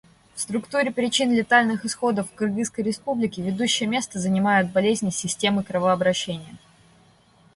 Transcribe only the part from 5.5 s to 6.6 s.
кровообращения.